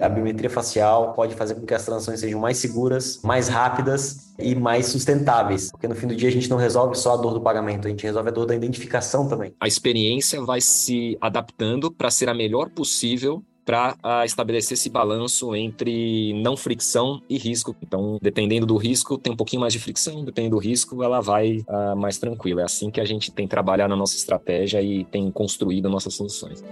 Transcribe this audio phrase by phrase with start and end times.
[0.00, 4.54] a biometria facial pode fazer com que as transações sejam mais seguras, mais rápidas e
[4.54, 5.70] mais sustentáveis.
[5.70, 7.90] Porque no fim do dia a gente não resolve só a dor do pagamento, a
[7.90, 9.52] gente resolve a dor da identificação também.
[9.60, 15.54] A experiência vai se adaptando para ser a melhor possível para uh, estabelecer esse balanço
[15.54, 17.76] entre não fricção e risco.
[17.82, 21.58] Então, dependendo do risco, tem um pouquinho mais de fricção, dependendo do risco, ela vai
[21.68, 22.62] uh, mais tranquila.
[22.62, 26.64] É assim que a gente tem trabalhado na nossa estratégia e tem construído nossas soluções.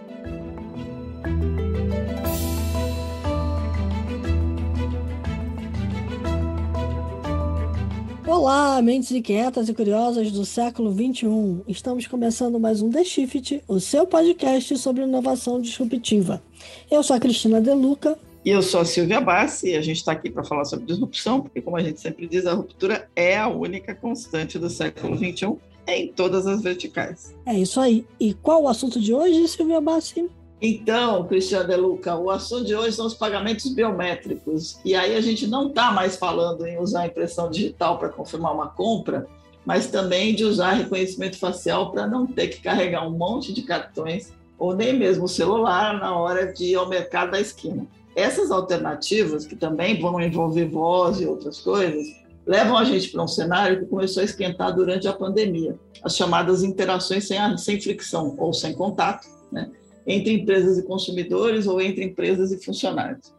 [8.27, 11.63] Olá, mentes inquietas e curiosas do século XXI.
[11.69, 16.43] Estamos começando mais um The Shift, o seu podcast sobre inovação disruptiva.
[16.91, 18.19] Eu sou a Cristina Deluca.
[18.45, 21.41] E eu sou a Silvia Bassi, e a gente está aqui para falar sobre disrupção,
[21.41, 25.55] porque, como a gente sempre diz, a ruptura é a única constante do século XXI
[25.87, 27.33] em todas as verticais.
[27.47, 28.05] É isso aí.
[28.19, 30.29] E qual o assunto de hoje, Silvia Bassi?
[30.61, 34.79] Então, Cristiano De Luca, o assunto de hoje são os pagamentos biométricos.
[34.85, 38.69] E aí a gente não está mais falando em usar impressão digital para confirmar uma
[38.69, 39.27] compra,
[39.65, 44.33] mas também de usar reconhecimento facial para não ter que carregar um monte de cartões
[44.59, 47.87] ou nem mesmo o celular na hora de ir ao mercado da esquina.
[48.15, 52.07] Essas alternativas, que também vão envolver voz e outras coisas,
[52.47, 56.63] levam a gente para um cenário que começou a esquentar durante a pandemia, as chamadas
[56.63, 59.71] interações sem, sem fricção ou sem contato, né?
[60.07, 63.35] Entre empresas e consumidores ou entre empresas e funcionários.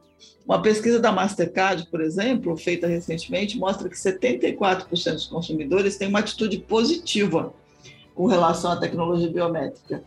[0.45, 6.19] Uma pesquisa da Mastercard, por exemplo, feita recentemente, mostra que 74% dos consumidores têm uma
[6.19, 7.53] atitude positiva
[8.15, 10.03] com relação à tecnologia biométrica.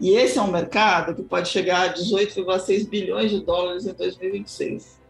[0.00, 5.01] E esse é um mercado que pode chegar a 18,6 bilhões de dólares em 2026.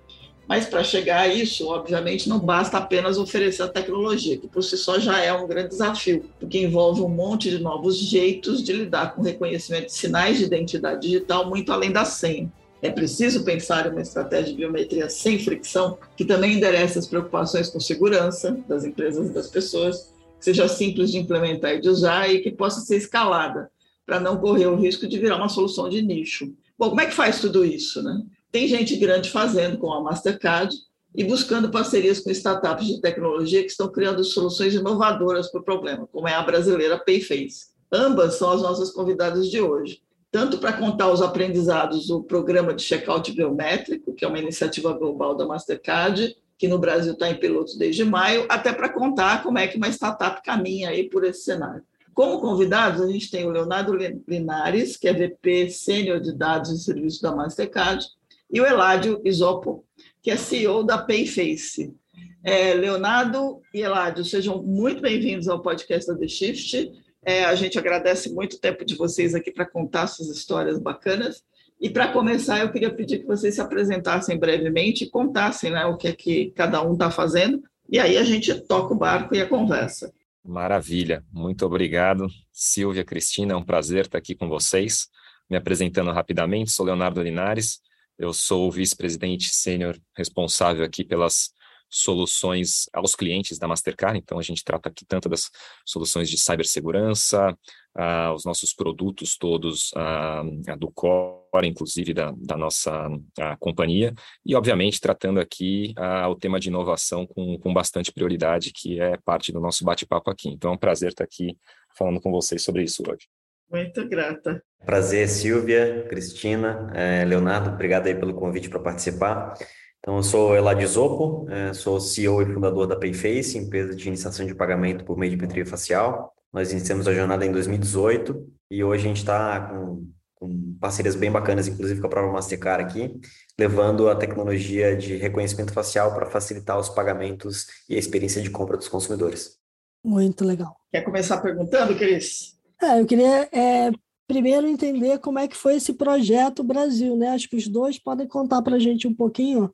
[0.49, 4.77] Mas para chegar a isso, obviamente, não basta apenas oferecer a tecnologia, que por si
[4.77, 9.15] só já é um grande desafio, porque envolve um monte de novos jeitos de lidar
[9.15, 12.53] com reconhecimento de sinais de identidade digital muito além da senha.
[12.83, 17.69] É preciso pensar em uma estratégia de biometria sem fricção, que também endereça as preocupações
[17.69, 22.29] com segurança das empresas e das pessoas, que seja simples de implementar e de usar
[22.29, 23.71] e que possa ser escalada,
[24.05, 26.53] para não correr o risco de virar uma solução de nicho.
[26.77, 28.03] Bom, como é que faz tudo isso?
[28.03, 28.21] Né?
[28.53, 30.77] Tem gente grande fazendo com a Mastercard
[31.17, 36.07] e buscando parcerias com startups de tecnologia que estão criando soluções inovadoras para o problema,
[36.13, 37.73] como é a brasileira Payface.
[37.91, 42.83] Ambas são as nossas convidadas de hoje, tanto para contar os aprendizados do programa de
[42.83, 47.79] checkout biométrico, que é uma iniciativa global da Mastercard, que no Brasil está em piloto
[47.79, 51.83] desde maio, até para contar como é que uma startup caminha aí por esse cenário.
[52.13, 53.97] Como convidados, a gente tem o Leonardo
[54.29, 58.07] Linares, que é VP Sênior de Dados e Serviços da Mastercard,
[58.53, 59.85] e o Eládio Isopo,
[60.23, 61.97] que é CEO da Payface.
[62.45, 66.93] É, Leonardo e Eládio, sejam muito bem-vindos ao podcast da The Shift.
[67.25, 71.43] É, a gente agradece muito o tempo de vocês aqui para contar suas histórias bacanas.
[71.81, 75.97] E para começar, eu queria pedir que vocês se apresentassem brevemente e contassem né, o
[75.97, 77.63] que é que cada um está fazendo.
[77.89, 80.13] E aí a gente toca o barco e a conversa.
[80.45, 85.09] Maravilha, muito obrigado, Silvia, Cristina, é um prazer estar aqui com vocês.
[85.49, 87.81] Me apresentando rapidamente, sou Leonardo Linares,
[88.23, 91.51] eu sou o vice-presidente sênior responsável aqui pelas
[91.91, 95.51] soluções aos clientes da Mastercard, então a gente trata aqui tanto das
[95.85, 97.51] soluções de cibersegurança,
[97.99, 104.15] uh, os nossos produtos todos uh, do core, inclusive da, da nossa uh, companhia,
[104.47, 105.93] e obviamente tratando aqui
[106.31, 110.49] o tema de inovação com, com bastante prioridade, que é parte do nosso bate-papo aqui.
[110.49, 111.59] Então é um prazer estar aqui
[111.95, 113.42] falando com vocês sobre isso hoje.
[113.73, 114.63] Muito grata.
[114.85, 119.55] Prazer, Silvia, Cristina, é, Leonardo, obrigado aí pelo convite para participar.
[119.99, 124.45] Então, eu sou Eladio Zopo, é, sou CEO e fundador da Payface, empresa de iniciação
[124.45, 126.35] de pagamento por meio de biometria facial.
[126.53, 131.31] Nós iniciamos a jornada em 2018 e hoje a gente está com, com parcerias bem
[131.31, 133.19] bacanas, inclusive com a própria Mastercard aqui,
[133.59, 138.77] levando a tecnologia de reconhecimento facial para facilitar os pagamentos e a experiência de compra
[138.77, 139.57] dos consumidores.
[140.05, 140.77] Muito legal.
[140.91, 142.61] Quer começar perguntando, Cris?
[142.83, 143.93] É, eu queria é,
[144.27, 147.29] primeiro entender como é que foi esse projeto Brasil, né?
[147.29, 149.73] Acho que os dois podem contar para a gente um pouquinho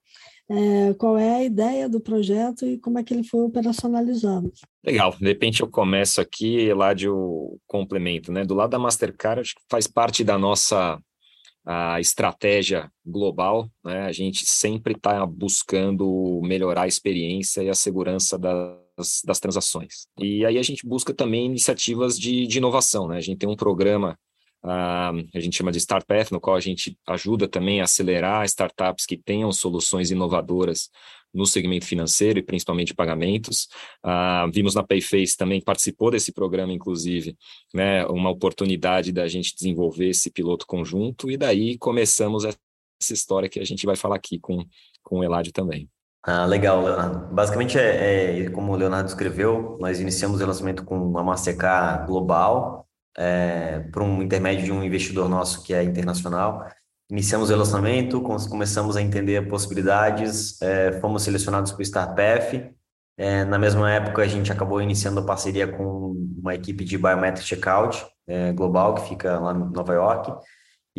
[0.51, 4.53] é, qual é a ideia do projeto e como é que ele foi operacionalizado.
[4.85, 8.45] Legal, de repente eu começo aqui, lá de o complemento, né?
[8.45, 10.99] Do lado da Mastercard, acho que faz parte da nossa
[11.71, 14.07] a estratégia global, né?
[14.07, 18.75] A gente sempre está buscando melhorar a experiência e a segurança da,
[19.25, 20.07] das, transações.
[20.19, 23.17] E aí a gente busca também iniciativas de, de inovação, né?
[23.17, 24.19] A gente tem um programa
[24.61, 29.07] Uh, a gente chama de StartPath, no qual a gente ajuda também a acelerar startups
[29.07, 30.91] que tenham soluções inovadoras
[31.33, 33.69] no segmento financeiro e principalmente pagamentos.
[34.05, 37.37] Uh, vimos na Payface também, participou desse programa, inclusive,
[37.73, 42.45] né, uma oportunidade da gente desenvolver esse piloto conjunto, e daí começamos
[43.11, 44.65] história que a gente vai falar aqui com,
[45.03, 45.89] com o Eladio também.
[46.23, 47.35] Ah, legal, Leonardo.
[47.35, 52.87] Basicamente, é, é, como o Leonardo escreveu, nós iniciamos o relacionamento com a Mastercard Global,
[53.17, 56.67] é, por um intermédio de um investidor nosso que é internacional.
[57.11, 62.75] Iniciamos o relacionamento, começamos a entender possibilidades, é, fomos selecionados para o StartPath.
[63.17, 67.47] É, na mesma época, a gente acabou iniciando a parceria com uma equipe de Biometric
[67.47, 70.33] Checkout é, global, que fica lá em Nova York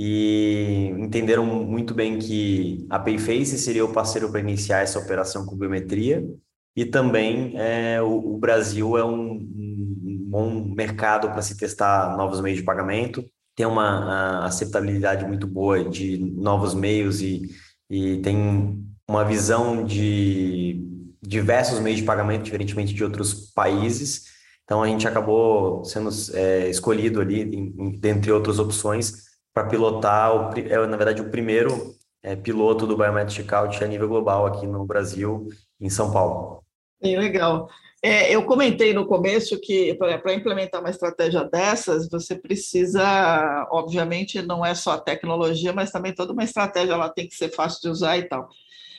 [0.01, 5.57] e entenderam muito bem que a Payface seria o parceiro para iniciar essa operação com
[5.57, 6.25] biometria
[6.73, 12.39] e também é, o, o, Brasil é um, um bom mercado para se testar novos
[12.39, 17.49] meios de pagamento, tem uma aceitabilidade muito boa de novos meios e,
[17.89, 20.81] e tem uma visão de
[21.21, 24.27] diversos meios de pagamento, diferentemente de outros países.
[24.63, 30.59] Então, a gente acabou sendo é, escolhido ali, em, dentre outras opções, para pilotar, o,
[30.59, 34.85] é, na verdade, o primeiro é, piloto do Biometric Checkout a nível global aqui no
[34.85, 35.47] Brasil,
[35.79, 36.63] em São Paulo.
[37.01, 37.69] Bem legal.
[38.01, 44.65] É, eu comentei no começo que para implementar uma estratégia dessas, você precisa, obviamente, não
[44.65, 47.89] é só a tecnologia, mas também toda uma estratégia ela tem que ser fácil de
[47.89, 48.49] usar e tal.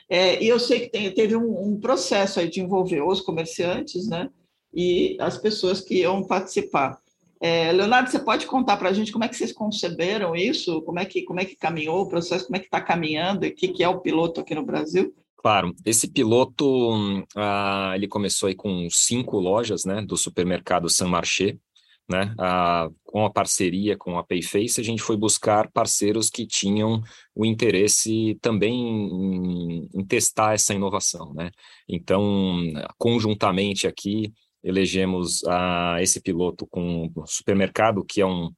[0.08, 4.06] É, e eu sei que tem, teve um, um, processo aí de envolver os comerciantes,
[4.08, 4.28] né,
[4.74, 6.98] e as pessoas que iam participar.
[7.42, 10.82] É, Leonardo, você pode contar para a gente como é que vocês conceberam isso?
[10.82, 12.44] Como é que, como é que caminhou o processo?
[12.44, 13.46] Como é que está caminhando?
[13.46, 15.14] E o que, que é o piloto aqui no Brasil?
[15.42, 21.56] Claro, esse piloto ah, ele começou aí com cinco lojas, né, do supermercado San Marché,
[22.06, 27.00] né, ah, com a parceria com a Payface, a gente foi buscar parceiros que tinham
[27.34, 31.50] o interesse também em, em testar essa inovação, né.
[31.88, 32.60] Então,
[32.98, 38.50] conjuntamente aqui elegemos a, esse piloto com supermercado, que é um,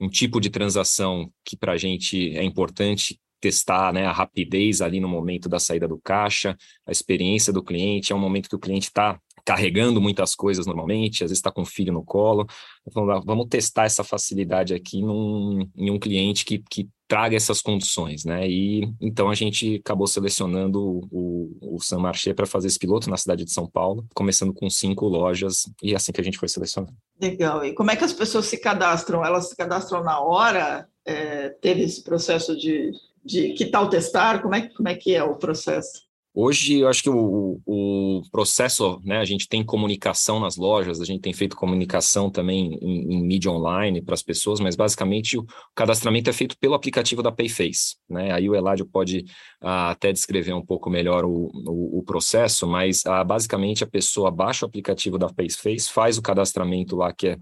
[0.00, 5.00] um tipo de transação que para a gente é importante testar né, a rapidez ali
[5.00, 6.56] no momento da saída do caixa,
[6.86, 11.24] a experiência do cliente, é um momento que o cliente está carregando muitas coisas normalmente,
[11.24, 12.46] às vezes está com o filho no colo.
[12.86, 18.26] Então, vamos testar essa facilidade aqui num, em um cliente que, que traga essas condições,
[18.26, 18.46] né?
[18.46, 23.16] E então a gente acabou selecionando o, o San Marché para fazer esse piloto na
[23.16, 26.48] cidade de São Paulo, começando com cinco lojas, e é assim que a gente foi
[26.48, 26.92] selecionando.
[27.18, 27.64] Legal.
[27.64, 29.24] E como é que as pessoas se cadastram?
[29.24, 30.86] Elas se cadastram na hora?
[31.06, 32.92] É, teve esse processo de,
[33.24, 34.42] de que tal testar?
[34.42, 36.06] Como é, como é que é o processo?
[36.40, 41.04] Hoje, eu acho que o, o processo, né, a gente tem comunicação nas lojas, a
[41.04, 45.44] gente tem feito comunicação também em, em mídia online para as pessoas, mas basicamente o
[45.74, 47.96] cadastramento é feito pelo aplicativo da Payface.
[48.08, 48.30] Né?
[48.30, 49.24] Aí o Eladio pode
[49.60, 54.30] ah, até descrever um pouco melhor o, o, o processo, mas ah, basicamente a pessoa
[54.30, 57.36] baixa o aplicativo da Payface, faz o cadastramento lá que é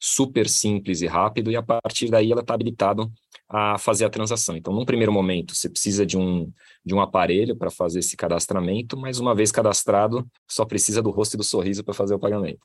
[0.00, 3.08] super simples e rápido, e a partir daí ela está habilitada
[3.52, 4.56] a fazer a transação.
[4.56, 6.52] Então, num primeiro momento, você precisa de um,
[6.84, 11.34] de um aparelho para fazer esse cadastramento, mas uma vez cadastrado, só precisa do rosto
[11.34, 12.60] e do sorriso para fazer o pagamento.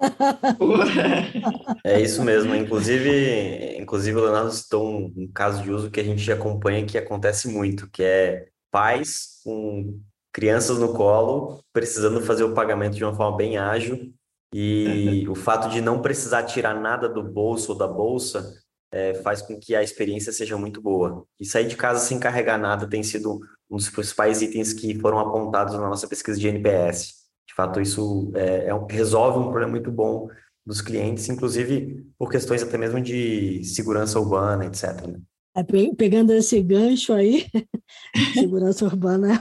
[1.84, 2.54] é isso mesmo.
[2.54, 6.96] Inclusive, inclusive o Leonardo citou um, um caso de uso que a gente acompanha que
[6.96, 10.00] acontece muito, que é pais com
[10.32, 14.14] crianças no colo precisando fazer o pagamento de uma forma bem ágil
[14.54, 18.54] e o fato de não precisar tirar nada do bolso ou da bolsa
[18.92, 21.24] é, faz com que a experiência seja muito boa.
[21.38, 23.40] E sair de casa sem carregar nada tem sido
[23.70, 27.20] um dos principais itens que foram apontados na nossa pesquisa de NPS.
[27.48, 30.28] De fato, isso é, é um, resolve um problema muito bom
[30.64, 35.06] dos clientes, inclusive por questões até mesmo de segurança urbana, etc.
[35.06, 35.20] Né?
[35.56, 35.64] É,
[35.96, 37.46] pegando esse gancho aí,
[38.34, 39.40] segurança urbana, é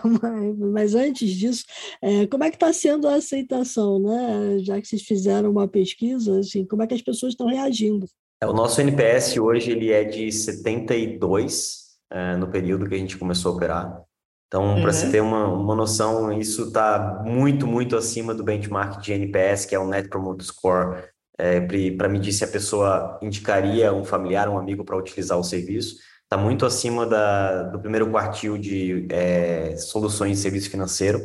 [0.72, 1.66] mas antes disso,
[2.02, 4.60] é, como é que está sendo a aceitação, né?
[4.60, 8.08] Já que vocês fizeram uma pesquisa, assim, como é que as pessoas estão reagindo?
[8.42, 13.18] É, o nosso NPS hoje ele é de 72 é, no período que a gente
[13.18, 14.02] começou a operar.
[14.48, 14.82] Então, uhum.
[14.82, 19.66] para você ter uma, uma noção, isso está muito, muito acima do benchmark de NPS,
[19.66, 21.04] que é o Net Promoter Score,
[21.38, 25.98] é, para medir se a pessoa indicaria um familiar, um amigo para utilizar o serviço.
[26.24, 31.20] Está muito acima da, do primeiro quartil de é, soluções de serviço financeiro.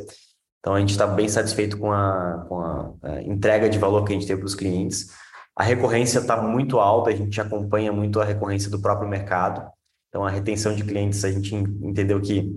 [0.59, 4.13] Então, a gente está bem satisfeito com a, com a, a entrega de valor que
[4.13, 5.09] a gente teve para os clientes.
[5.57, 9.65] A recorrência está muito alta, a gente acompanha muito a recorrência do próprio mercado.
[10.09, 12.53] Então, a retenção de clientes, a gente entendeu que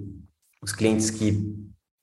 [0.62, 1.38] os clientes que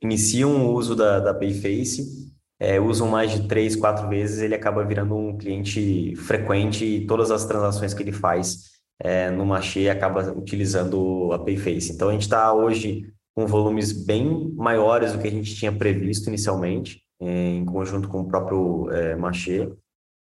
[0.01, 4.83] iniciam o uso da, da Payface é, usam mais de três, quatro vezes, ele acaba
[4.85, 10.31] virando um cliente frequente e todas as transações que ele faz é, no Machê acaba
[10.31, 11.91] utilizando a Payface.
[11.91, 16.29] Então, a gente está hoje com volumes bem maiores do que a gente tinha previsto
[16.29, 19.69] inicialmente, em conjunto com o próprio é, Machê.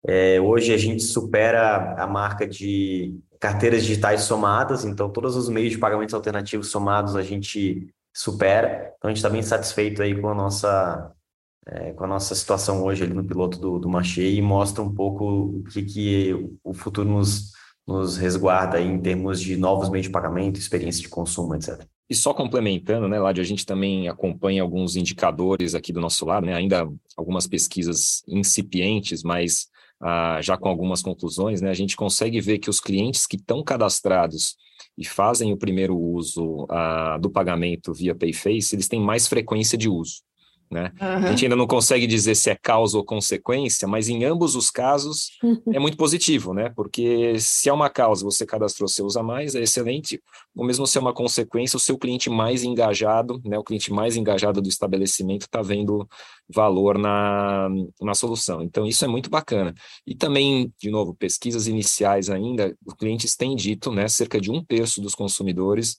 [0.06, 5.72] É, hoje a gente supera a marca de carteiras digitais somadas, então todos os meios
[5.72, 8.92] de pagamentos alternativos somados a gente supera.
[8.96, 11.12] Então a gente está bem satisfeito aí com a nossa
[11.66, 15.24] é, com a nossa situação hoje ali no piloto do, do e mostra um pouco
[15.24, 17.52] o que, que o futuro nos,
[17.86, 21.84] nos resguarda em termos de novos meios de pagamento, experiência de consumo, etc.
[22.10, 26.44] E só complementando, né, Ládio, a gente também acompanha alguns indicadores aqui do nosso lado,
[26.46, 29.68] né, ainda algumas pesquisas incipientes, mas
[30.02, 33.62] ah, já com algumas conclusões, né, a gente consegue ver que os clientes que estão
[33.62, 34.56] cadastrados
[34.98, 39.88] e fazem o primeiro uso ah, do pagamento via Payface, eles têm mais frequência de
[39.88, 40.22] uso.
[40.72, 40.90] Né?
[40.98, 41.06] Uhum.
[41.06, 44.70] A gente ainda não consegue dizer se é causa ou consequência, mas em ambos os
[44.70, 45.32] casos
[45.70, 46.70] é muito positivo, né?
[46.74, 50.18] Porque se é uma causa, você cadastrou, você usa mais, é excelente.
[50.56, 53.58] Ou mesmo se é uma consequência, o seu cliente mais engajado, né?
[53.58, 56.08] O cliente mais engajado do estabelecimento está vendo
[56.48, 57.68] valor na,
[58.00, 58.62] na solução.
[58.62, 59.74] Então, isso é muito bacana.
[60.06, 64.08] E também, de novo, pesquisas iniciais ainda, os clientes têm dito, né?
[64.08, 65.98] Cerca de um terço dos consumidores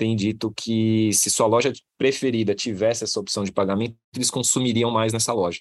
[0.00, 5.12] tem dito que se sua loja preferida tivesse essa opção de pagamento, eles consumiriam mais
[5.12, 5.60] nessa loja.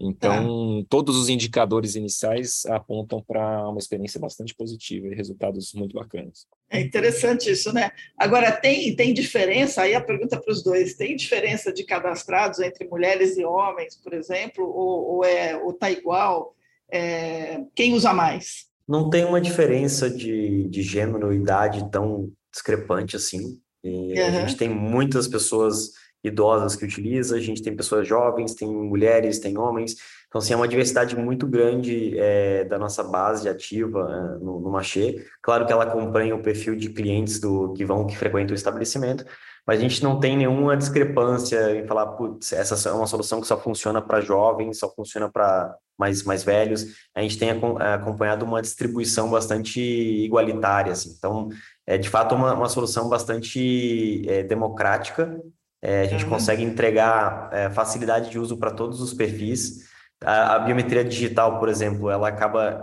[0.00, 0.84] Então, é.
[0.88, 6.48] todos os indicadores iniciais apontam para uma experiência bastante positiva e resultados muito bacanas.
[6.68, 7.92] É interessante isso, né?
[8.18, 12.88] Agora, tem, tem diferença, aí a pergunta para os dois, tem diferença de cadastrados entre
[12.88, 16.56] mulheres e homens, por exemplo, ou, ou é, ou tá igual?
[16.90, 18.66] É, quem usa mais?
[18.86, 23.60] Não tem uma diferença de, de gênero e idade tão discrepante assim.
[23.88, 24.26] E uhum.
[24.26, 29.38] a gente tem muitas pessoas idosas que utilizam, a gente tem pessoas jovens, tem mulheres,
[29.38, 29.96] tem homens.
[30.28, 34.70] Então, assim, é uma diversidade muito grande é, da nossa base ativa é, no, no
[34.70, 35.24] Machê.
[35.40, 39.24] Claro que ela acompanha o perfil de clientes do que vão, que frequentam o estabelecimento,
[39.66, 43.48] mas a gente não tem nenhuma discrepância em falar, putz, essa é uma solução que
[43.48, 46.86] só funciona para jovens, só funciona para mais, mais velhos.
[47.12, 51.12] A gente tem acompanhado uma distribuição bastante igualitária, assim.
[51.18, 51.48] Então,
[51.84, 55.36] é de fato uma, uma solução bastante é, democrática.
[55.82, 56.30] É, a gente uhum.
[56.30, 59.84] consegue entregar é, facilidade de uso para todos os perfis.
[60.22, 62.80] A, a, biometria digital, por exemplo, ela acaba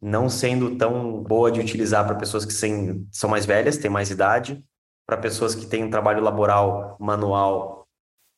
[0.00, 4.10] não sendo tão boa de utilizar para pessoas que sem, são mais velhas, têm mais
[4.10, 4.62] idade,
[5.06, 7.86] para pessoas que têm um trabalho laboral manual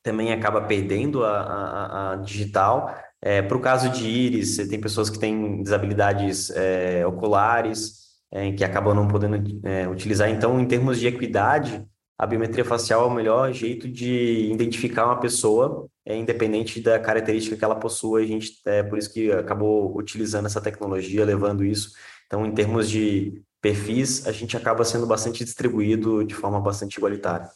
[0.02, 2.94] também acaba perdendo a, a, a digital.
[3.20, 8.62] É, para o caso de íris, tem pessoas que têm desabilidades é, oculares, é, que
[8.62, 10.30] acabam não podendo é, utilizar.
[10.30, 11.84] Então, em termos de equidade,
[12.16, 17.56] a biometria facial é o melhor jeito de identificar uma pessoa, é, independente da característica
[17.56, 18.20] que ela possua.
[18.20, 21.90] A gente, é por isso que acabou utilizando essa tecnologia, levando isso.
[22.26, 27.50] Então, em termos de perfis, a gente acaba sendo bastante distribuído de forma bastante igualitária.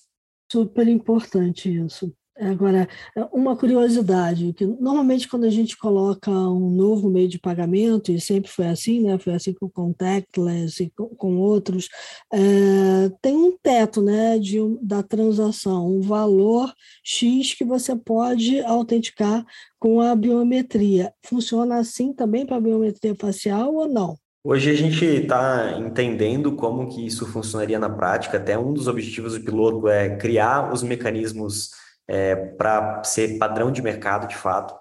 [0.50, 2.12] Super importante isso.
[2.36, 2.88] Agora,
[3.32, 8.50] uma curiosidade, que normalmente quando a gente coloca um novo meio de pagamento, e sempre
[8.50, 9.18] foi assim, né?
[9.18, 11.88] Foi assim com o Contactless e com, com outros,
[12.32, 16.72] é, tem um teto né, de, da transação, um valor
[17.04, 19.44] X que você pode autenticar
[19.78, 21.12] com a biometria.
[21.24, 24.18] Funciona assim também para a biometria facial ou não?
[24.42, 28.38] Hoje a gente está entendendo como que isso funcionaria na prática.
[28.38, 31.70] Até um dos objetivos do piloto é criar os mecanismos
[32.08, 34.74] é, para ser padrão de mercado de fato.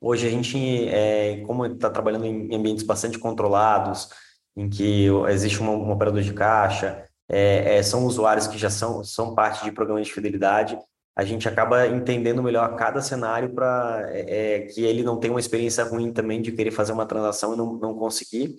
[0.00, 4.10] Hoje a gente, é, como está trabalhando em ambientes bastante controlados,
[4.56, 9.02] em que existe um, um operador de caixa, é, é, são usuários que já são,
[9.02, 10.78] são parte de programas de fidelidade,
[11.16, 15.40] a gente acaba entendendo melhor cada cenário para é, é, que ele não tenha uma
[15.40, 18.56] experiência ruim também de querer fazer uma transação e não, não conseguir.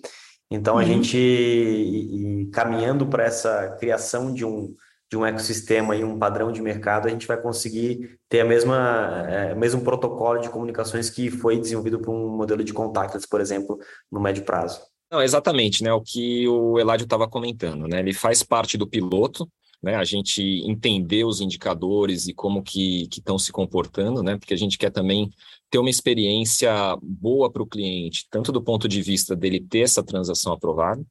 [0.50, 0.80] Então, uhum.
[0.80, 4.74] a gente, e, e caminhando para essa criação de um,
[5.10, 9.24] de um ecossistema e um padrão de mercado, a gente vai conseguir ter a mesma,
[9.28, 13.78] é, mesmo protocolo de comunicações que foi desenvolvido por um modelo de contactless, por exemplo,
[14.10, 14.80] no médio prazo.
[15.10, 15.92] Não, exatamente, né?
[15.92, 18.00] O que o Eladio estava comentando, né?
[18.00, 19.48] Ele faz parte do piloto,
[19.80, 19.94] né?
[19.94, 24.36] A gente entender os indicadores e como que estão se comportando, né?
[24.36, 25.30] Porque a gente quer também
[25.70, 30.02] ter uma experiência boa para o cliente, tanto do ponto de vista dele ter essa
[30.02, 31.04] transação aprovada,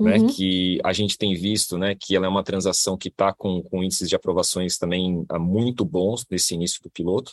[0.00, 0.26] né, uhum.
[0.28, 3.84] que a gente tem visto né, que ela é uma transação que está com, com
[3.84, 7.32] índices de aprovações também uh, muito bons nesse início do piloto.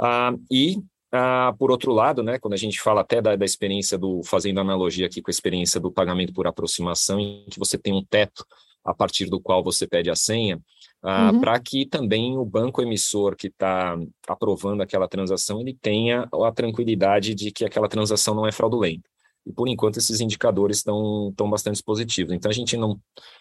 [0.00, 0.78] Uh, e,
[1.14, 4.58] uh, por outro lado, né, quando a gente fala até da, da experiência do, fazendo
[4.58, 8.44] analogia aqui com a experiência do pagamento por aproximação, em que você tem um teto
[8.88, 10.60] a partir do qual você pede a senha,
[11.02, 11.40] uhum.
[11.40, 17.34] para que também o banco emissor que está aprovando aquela transação ele tenha a tranquilidade
[17.34, 19.08] de que aquela transação não é fraudulenta
[19.48, 22.34] e por enquanto esses indicadores estão, estão bastante positivos.
[22.34, 23.00] Então a gente não,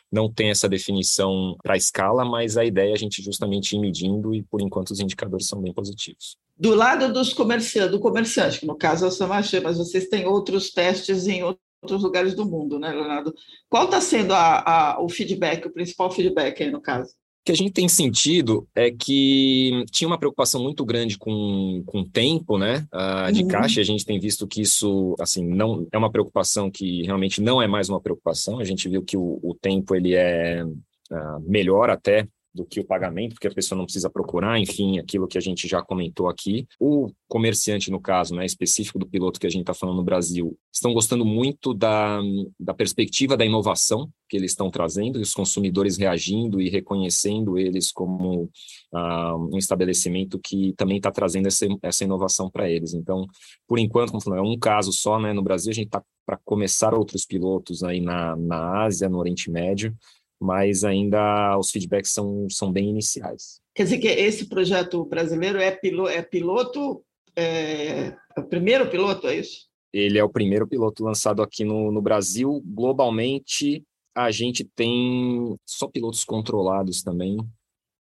[0.09, 3.79] não tem essa definição para a escala, mas a ideia é a gente justamente ir
[3.79, 6.37] medindo e por enquanto os indicadores são bem positivos.
[6.57, 10.25] Do lado dos comerciantes, do comerciante, que no caso é o Samachê, mas vocês têm
[10.25, 11.43] outros testes em
[11.81, 13.33] outros lugares do mundo, né, Leonardo?
[13.69, 17.13] Qual está sendo a, a, o feedback, o principal feedback aí no caso?
[17.47, 22.09] que a gente tem sentido é que tinha uma preocupação muito grande com, com o
[22.09, 22.85] tempo, né,
[23.33, 23.47] de uhum.
[23.47, 23.79] caixa.
[23.79, 27.65] A gente tem visto que isso, assim, não é uma preocupação que realmente não é
[27.65, 28.59] mais uma preocupação.
[28.59, 32.85] A gente viu que o, o tempo ele é uh, melhor até do que o
[32.85, 36.67] pagamento, porque a pessoa não precisa procurar, enfim, aquilo que a gente já comentou aqui.
[36.79, 40.57] O comerciante, no caso, né, específico do piloto que a gente está falando no Brasil,
[40.73, 42.19] estão gostando muito da,
[42.59, 47.91] da perspectiva da inovação que eles estão trazendo, e os consumidores reagindo e reconhecendo eles
[47.91, 48.49] como
[48.93, 52.93] uh, um estabelecimento que também está trazendo essa, essa inovação para eles.
[52.93, 53.25] Então,
[53.67, 56.37] por enquanto, como falando, é um caso só, né, no Brasil a gente está para
[56.43, 59.95] começar outros pilotos aí na, na Ásia, no Oriente Médio,
[60.39, 63.59] mas ainda os feedbacks são, são bem iniciais.
[63.75, 67.03] Quer dizer que esse projeto brasileiro é piloto, é, piloto
[67.35, 69.67] é, é o primeiro piloto, é isso?
[69.93, 72.61] Ele é o primeiro piloto lançado aqui no, no Brasil.
[72.65, 73.83] Globalmente,
[74.15, 77.37] a gente tem só pilotos controlados também,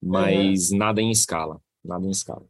[0.02, 0.78] mas uhum.
[0.78, 2.44] nada em escala, nada em escala.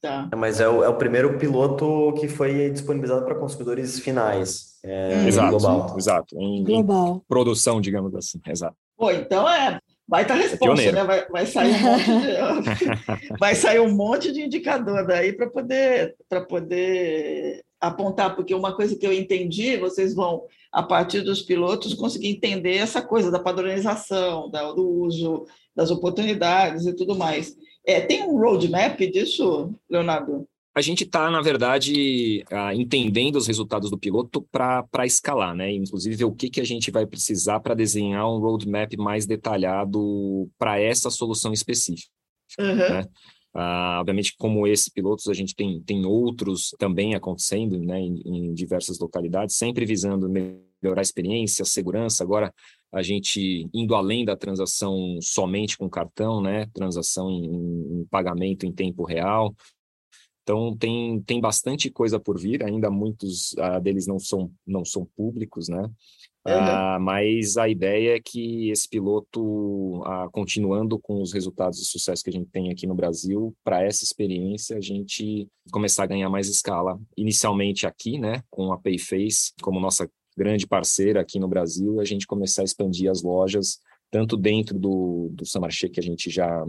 [0.00, 0.28] Tá.
[0.30, 4.78] É, mas é o, é o primeiro piloto que foi disponibilizado para consumidores finais.
[4.84, 5.96] É, exato, global.
[5.98, 6.38] exato.
[6.38, 7.16] Em, global.
[7.16, 8.40] Em produção, digamos assim.
[8.46, 8.76] Exato.
[8.96, 11.04] Pô, então é baita é resposta, é né?
[11.04, 16.16] Vai, vai, sair um monte de, vai sair um monte de indicador daí para poder,
[16.48, 22.28] poder apontar, porque uma coisa que eu entendi, vocês vão, a partir dos pilotos, conseguir
[22.28, 27.56] entender essa coisa da padronização, da, do uso, das oportunidades e tudo mais.
[27.84, 30.48] É, tem um roadmap disso, Leonardo?
[30.76, 35.72] A gente está, na verdade, ah, entendendo os resultados do piloto para escalar, né?
[35.72, 40.78] Inclusive o que, que a gente vai precisar para desenhar um roadmap mais detalhado para
[40.78, 42.10] essa solução específica.
[42.58, 42.76] Uhum.
[42.76, 43.06] Né?
[43.54, 48.52] Uh, obviamente, como esse pilotos, a gente tem, tem outros também acontecendo né, em, em,
[48.52, 52.22] diversas localidades, sempre visando melhorar a experiência, a segurança.
[52.22, 52.52] Agora,
[52.92, 58.72] a gente indo além da transação somente com cartão, né, transação em, em pagamento em
[58.72, 59.54] tempo real,
[60.46, 65.04] então tem, tem bastante coisa por vir, ainda muitos uh, deles não são, não são
[65.04, 65.90] públicos, né?
[66.46, 69.42] Uh, mas a ideia é que esse piloto,
[70.02, 73.82] uh, continuando com os resultados de sucesso que a gente tem aqui no Brasil, para
[73.82, 76.96] essa experiência a gente começar a ganhar mais escala.
[77.16, 82.24] Inicialmente aqui, né, com a Payface como nossa grande parceira aqui no Brasil, a gente
[82.24, 83.80] começar a expandir as lojas,
[84.12, 86.64] tanto dentro do, do Samarché que a gente já,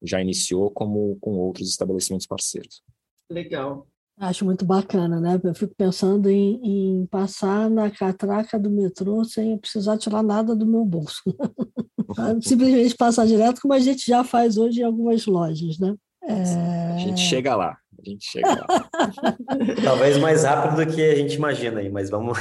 [0.00, 2.84] já iniciou, como com outros estabelecimentos parceiros.
[3.30, 3.86] Legal.
[4.18, 5.38] Acho muito bacana, né?
[5.44, 10.66] Eu fico pensando em, em, passar na catraca do metrô sem precisar tirar nada do
[10.66, 11.20] meu bolso.
[12.40, 15.94] Simplesmente passar direto, como a gente já faz hoje em algumas lojas, né?
[16.24, 16.94] É...
[16.94, 18.88] A gente chega lá, a gente chega lá.
[19.84, 22.38] Talvez mais rápido do que a gente imagina aí, mas vamos.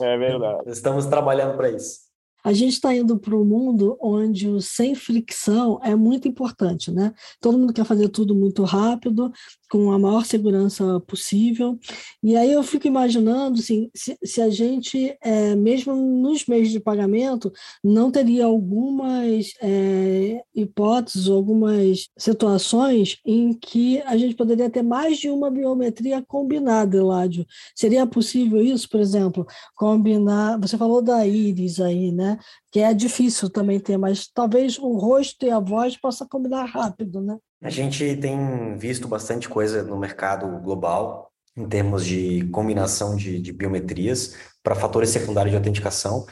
[0.00, 0.62] é verdade.
[0.70, 2.07] Estamos trabalhando para isso.
[2.44, 7.12] A gente está indo para um mundo onde o sem fricção é muito importante, né?
[7.40, 9.32] Todo mundo quer fazer tudo muito rápido,
[9.70, 11.78] com a maior segurança possível.
[12.22, 16.80] E aí eu fico imaginando assim, se, se a gente, é, mesmo nos meios de
[16.80, 25.18] pagamento, não teria algumas é, hipóteses, algumas situações em que a gente poderia ter mais
[25.18, 27.46] de uma biometria combinada, Eládio.
[27.74, 30.58] Seria possível isso, por exemplo, combinar.
[30.60, 32.27] Você falou da íris aí, né?
[32.72, 37.20] Que é difícil também ter, mas talvez o rosto e a voz possa combinar rápido,
[37.20, 37.38] né?
[37.62, 43.52] A gente tem visto bastante coisa no mercado global em termos de combinação de, de
[43.52, 46.24] biometrias para fatores secundários de autenticação.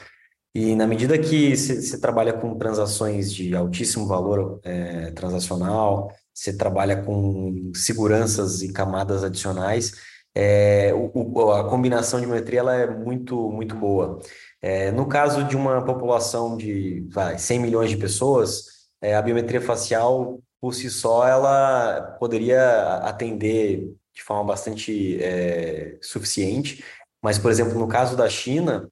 [0.55, 7.03] E na medida que você trabalha com transações de altíssimo valor é, transacional, você trabalha
[7.03, 9.93] com seguranças e camadas adicionais,
[10.33, 14.19] é, o, a combinação de biometria ela é muito, muito boa.
[14.61, 18.65] É, no caso de uma população de vai, 100 milhões de pessoas,
[19.01, 26.83] é, a biometria facial por si só, ela poderia atender de forma bastante é, suficiente,
[27.21, 28.89] mas, por exemplo, no caso da China,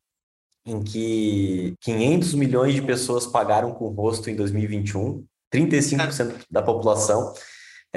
[0.65, 7.33] em que 500 milhões de pessoas pagaram com o rosto em 2021, 35% da população,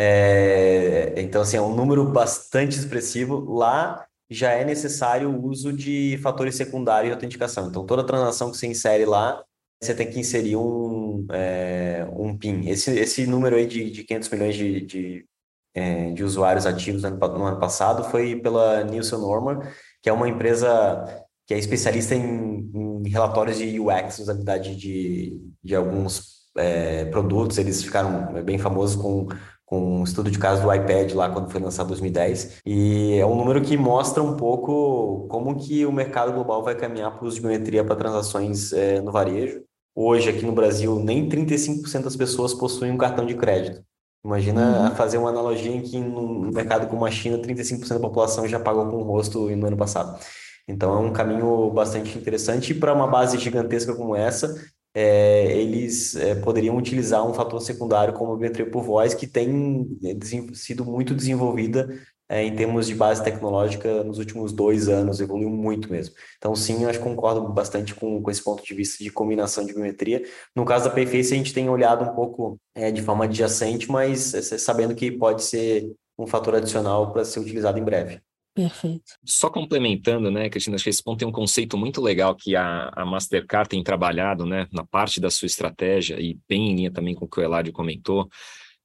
[0.00, 3.52] é, então, assim, é um número bastante expressivo.
[3.52, 7.69] Lá já é necessário o uso de fatores secundários de autenticação.
[7.69, 9.43] Então, toda transação que você insere lá
[9.81, 12.69] você tem que inserir um, é, um PIN.
[12.69, 15.27] Esse, esse número aí de, de 500 milhões de, de,
[15.75, 19.61] é, de usuários ativos no ano, no ano, passado foi pela Nielsen Norman,
[20.03, 21.05] que é uma empresa
[21.47, 27.57] que é especialista em, em relatórios de UX, usabilidade de, de alguns é, produtos.
[27.57, 29.29] Eles ficaram bem famosos com
[29.68, 33.26] com um estudo de caso do iPad lá quando foi lançado em 2010, e é
[33.26, 37.28] um número que mostra um pouco como que o mercado global vai caminhar para o
[37.28, 39.61] uso de biometria para transações é, no varejo.
[39.94, 43.83] Hoje, aqui no Brasil, nem 35% das pessoas possuem um cartão de crédito.
[44.24, 44.96] Imagina uhum.
[44.96, 48.87] fazer uma analogia em que no mercado como a China, 35% da população já pagou
[48.88, 50.18] com o rosto no ano passado.
[50.66, 54.54] Então é um caminho bastante interessante para uma base gigantesca como essa,
[55.00, 59.87] é, eles é, poderiam utilizar um fator secundário como a biometria por voz, que tem
[60.04, 60.16] é,
[60.54, 61.88] sido muito desenvolvida
[62.28, 66.16] é, em termos de base tecnológica nos últimos dois anos, evoluiu muito mesmo.
[66.37, 69.64] Então, sim, eu acho que concordo bastante com, com esse ponto de vista de combinação
[69.64, 70.24] de biometria.
[70.54, 74.34] No caso da Payface, a gente tem olhado um pouco é, de forma adjacente, mas
[74.34, 78.20] é, sabendo que pode ser um fator adicional para ser utilizado em breve.
[78.59, 79.12] Perfeito.
[79.25, 82.90] Só complementando, né, Cristina, acho que esse ponto tem um conceito muito legal que a,
[82.92, 87.14] a Mastercard tem trabalhado, né, na parte da sua estratégia e bem em linha também
[87.14, 88.29] com o que o Eladio comentou,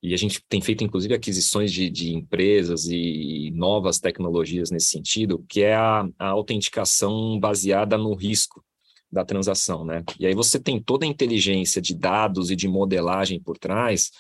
[0.03, 5.43] e a gente tem feito, inclusive, aquisições de, de empresas e, novas tecnologias nesse sentido,
[5.49, 8.63] que é a, a autenticação baseada no risco
[9.13, 10.03] da transação, né?
[10.19, 14.11] E aí você tem toda a inteligência de dados e de modelagem por trás,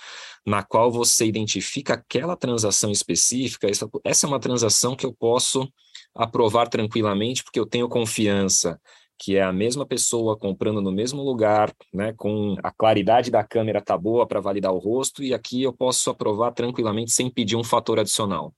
[0.45, 3.67] na qual você identifica aquela transação específica.
[3.67, 5.67] Essa, essa é uma transação que eu posso
[6.15, 8.79] aprovar tranquilamente, porque eu tenho confiança
[9.17, 13.81] que é a mesma pessoa comprando no mesmo lugar, né, com a claridade da câmera
[13.81, 17.63] tá boa para validar o rosto, e aqui eu posso aprovar tranquilamente sem pedir um
[17.63, 18.53] fator adicional.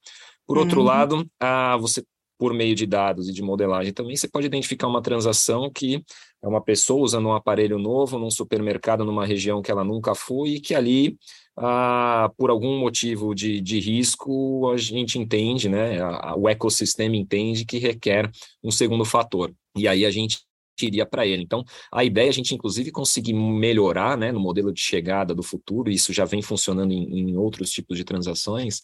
[0.48, 0.88] Por outro uhum.
[0.88, 2.04] lado, ah, você
[2.38, 6.04] por meio de dados e de modelagem também, você pode identificar uma transação que
[6.44, 10.50] é uma pessoa usando um aparelho novo num supermercado numa região que ela nunca foi
[10.50, 11.18] e que ali,
[11.58, 17.66] ah, por algum motivo de, de risco, a gente entende, né, a, o ecossistema entende
[17.66, 18.30] que requer
[18.64, 19.54] um segundo fator.
[19.76, 20.40] E aí a gente
[20.84, 21.44] iria para ele.
[21.44, 25.44] Então, a ideia é a gente, inclusive, conseguir melhorar né, no modelo de chegada do
[25.44, 28.80] futuro, isso já vem funcionando em, em outros tipos de transações,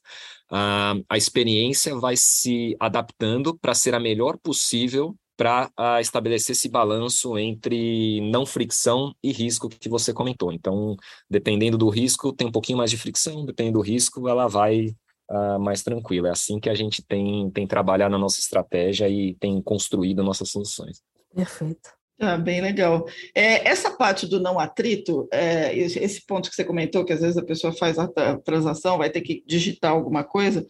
[0.52, 6.70] uh, a experiência vai se adaptando para ser a melhor possível para uh, estabelecer esse
[6.70, 10.52] balanço entre não fricção e risco que você comentou.
[10.52, 10.96] Então,
[11.28, 14.90] dependendo do risco, tem um pouquinho mais de fricção, dependendo do risco, ela vai
[15.32, 16.28] uh, mais tranquila.
[16.28, 20.50] É assim que a gente tem, tem trabalhado na nossa estratégia e tem construído nossas
[20.50, 21.02] soluções.
[21.34, 22.02] Perfeito.
[22.24, 23.08] Ah, bem legal.
[23.34, 27.36] É, essa parte do não atrito, é, esse ponto que você comentou, que às vezes
[27.36, 28.08] a pessoa faz a
[28.46, 30.64] transação, vai ter que digitar alguma coisa,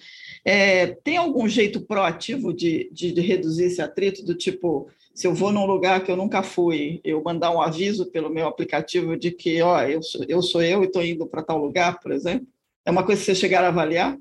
[0.45, 5.35] é, tem algum jeito proativo de, de, de, reduzir esse atrito, do tipo, se eu
[5.35, 9.31] vou num lugar que eu nunca fui, eu mandar um aviso pelo meu aplicativo de
[9.31, 12.47] que, ó, eu sou eu, sou eu e estou indo para tal lugar, por exemplo?
[12.85, 14.17] É uma coisa que você chegar a avaliar?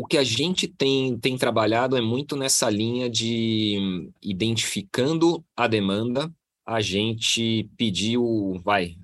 [0.00, 6.32] O que a gente tem, tem trabalhado é muito nessa linha de identificando a demanda,
[6.66, 8.96] a gente pediu, vai,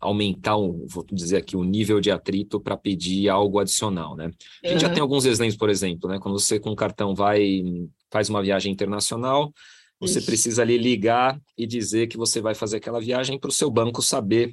[0.00, 4.32] aumentar, o, vou dizer aqui, o nível de atrito para pedir algo adicional, né?
[4.64, 4.88] A gente uhum.
[4.88, 6.18] já tem alguns exemplos, por exemplo, né?
[6.18, 7.62] Quando você com o cartão vai,
[8.10, 9.54] faz uma viagem internacional,
[10.00, 10.26] você Isso.
[10.26, 14.02] precisa ali ligar e dizer que você vai fazer aquela viagem para o seu banco
[14.02, 14.52] saber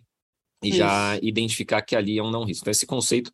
[0.64, 0.78] e Isso.
[0.78, 2.66] já identificar que ali é um não risco.
[2.66, 3.32] Então, esse conceito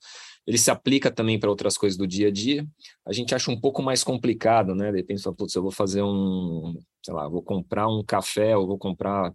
[0.47, 2.65] ele se aplica também para outras coisas do dia a dia.
[3.05, 4.89] A gente acha um pouco mais complicado, né?
[4.91, 8.77] De repente, putz, eu vou fazer um, sei lá, vou comprar um café, ou vou
[8.77, 9.33] comprar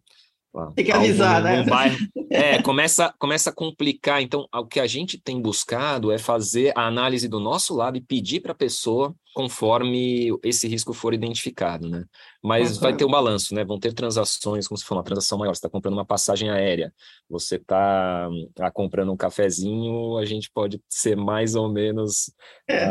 [0.75, 1.63] tem que avisar, né?
[1.65, 1.97] Bairro.
[2.35, 4.23] É, começa, começa a complicar.
[4.23, 8.01] Então, o que a gente tem buscado é fazer a análise do nosso lado e
[8.01, 12.07] pedir para a pessoa conforme esse risco for identificado, né?
[12.43, 12.83] Mas uhum.
[12.83, 13.65] vai ter um balanço, né?
[13.65, 16.93] Vão ter transações, como se for uma transação maior, você está comprando uma passagem aérea,
[17.29, 22.33] você está tá comprando um cafezinho, a gente pode ser mais ou menos,
[22.67, 22.87] é.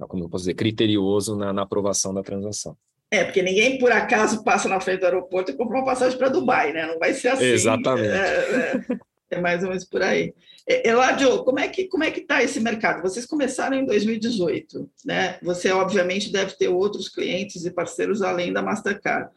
[0.00, 2.76] uh, como eu posso dizer, criterioso na, na aprovação da transação.
[3.14, 6.28] É, porque ninguém por acaso passa na frente do aeroporto e compra uma passagem para
[6.28, 6.84] Dubai, né?
[6.84, 7.44] Não vai ser assim.
[7.44, 8.08] Exatamente.
[8.08, 10.34] É, é, é mais ou menos por aí.
[10.68, 13.02] É, Eladio, como é que como é que está esse mercado?
[13.02, 15.38] Vocês começaram em 2018, né?
[15.44, 19.30] Você obviamente deve ter outros clientes e parceiros além da Mastercard.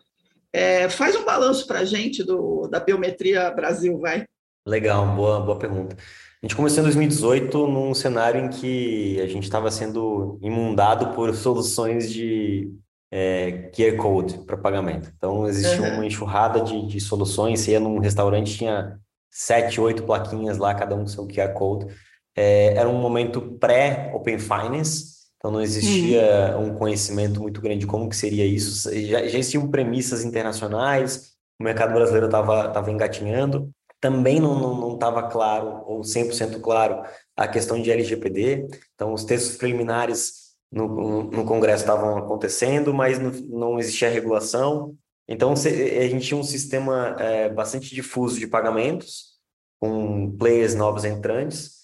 [0.51, 4.25] É, faz um balanço para a gente do, da biometria Brasil, vai.
[4.65, 5.95] Legal, boa, boa pergunta.
[6.41, 11.31] A gente começou em 2018 num cenário em que a gente estava sendo inundado por
[11.37, 12.71] soluções de
[13.11, 15.11] é, QR Code para pagamento.
[15.15, 15.95] Então, existia uhum.
[15.95, 17.61] uma enxurrada de, de soluções.
[17.61, 18.99] Você ia num restaurante, tinha
[19.31, 21.87] sete, oito plaquinhas lá, cada um com seu QR Code.
[22.35, 26.67] É, era um momento pré-Open Finance, então não existia uhum.
[26.67, 28.91] um conhecimento muito grande de como que seria isso.
[28.91, 33.71] Já, já existiam premissas internacionais, o mercado brasileiro estava tava engatinhando.
[33.99, 37.01] Também não estava claro, ou 100% claro,
[37.35, 38.67] a questão de LGPD.
[38.93, 44.95] Então, os textos preliminares no, no Congresso estavam acontecendo, mas não, não existia regulação.
[45.27, 49.37] Então, a gente tinha um sistema é, bastante difuso de pagamentos,
[49.79, 51.77] com players novos entrantes,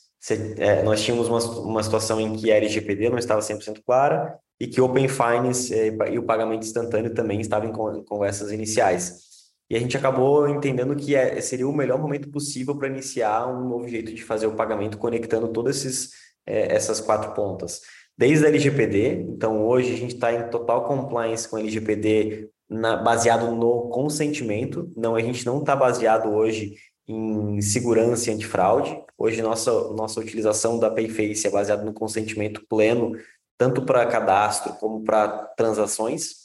[0.58, 4.67] é, nós tínhamos uma, uma situação em que a LGPD não estava 100% clara e
[4.67, 9.34] que Open Finance é, e o pagamento instantâneo também estavam em conversas iniciais.
[9.69, 13.88] E a gente acabou entendendo que seria o melhor momento possível para iniciar um novo
[13.88, 16.12] jeito de fazer o pagamento, conectando todas
[16.46, 17.82] essas quatro pontas.
[18.17, 22.95] Desde a LGPD, então hoje a gente está em total compliance com a LGPD na,
[22.95, 26.76] baseado no consentimento, não, a gente não está baseado hoje
[27.08, 28.97] em segurança e antifraude.
[29.17, 33.13] Hoje, nossa, nossa utilização da Payface é baseada no consentimento pleno,
[33.58, 36.43] tanto para cadastro como para transações.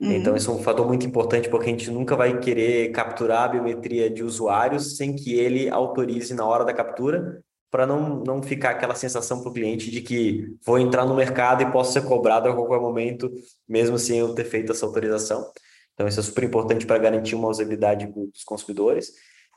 [0.00, 0.12] Uhum.
[0.12, 3.48] Então, isso é um fator muito importante, porque a gente nunca vai querer capturar a
[3.48, 8.70] biometria de usuários sem que ele autorize na hora da captura, para não, não ficar
[8.70, 12.48] aquela sensação para o cliente de que vou entrar no mercado e posso ser cobrado
[12.48, 13.30] a qualquer momento,
[13.68, 15.50] mesmo sem eu ter feito essa autorização.
[15.94, 19.12] Então, isso é super importante para garantir uma usabilidade dos consumidores.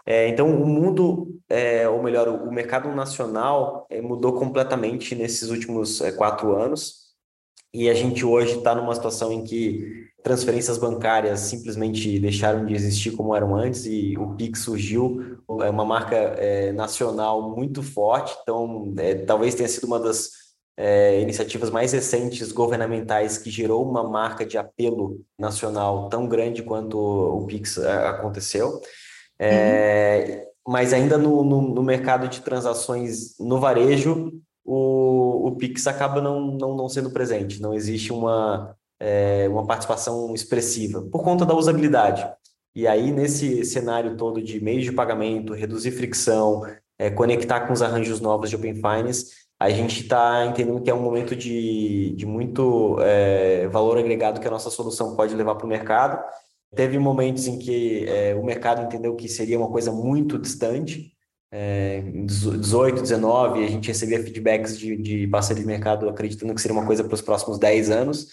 [0.06, 6.02] É, então, o mundo, é, ou melhor, o mercado nacional é, mudou completamente nesses últimos
[6.02, 7.09] é, quatro anos.
[7.73, 13.12] E a gente hoje está numa situação em que transferências bancárias simplesmente deixaram de existir
[13.12, 18.36] como eram antes e o Pix surgiu, é uma marca é, nacional muito forte.
[18.41, 20.29] Então, é, talvez tenha sido uma das
[20.75, 26.97] é, iniciativas mais recentes governamentais que gerou uma marca de apelo nacional tão grande quanto
[26.97, 28.82] o Pix é, aconteceu.
[29.38, 30.73] É, uhum.
[30.73, 34.32] Mas ainda no, no, no, mercado de transações no varejo,
[34.71, 40.34] o, o Pix acaba não, não, não sendo presente, não existe uma, é, uma participação
[40.34, 42.27] expressiva, por conta da usabilidade.
[42.75, 46.62] E aí, nesse cenário todo de meios de pagamento, reduzir fricção,
[46.97, 49.25] é, conectar com os arranjos novos de Open Finance,
[49.60, 54.47] a gente está entendendo que é um momento de, de muito é, valor agregado que
[54.47, 56.23] a nossa solução pode levar para o mercado
[56.75, 61.12] Teve momentos em que é, o mercado entendeu que seria uma coisa muito distante.
[61.51, 66.62] É, em 18, 19, a gente recebia feedbacks de, de parceiros de mercado acreditando que
[66.62, 68.27] seria uma coisa para os próximos 10 anos,